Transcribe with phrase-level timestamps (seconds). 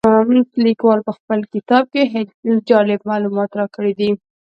[0.65, 2.01] لیکوال په خپل کتاب کې
[2.69, 4.09] جالب معلومات راکړي دي.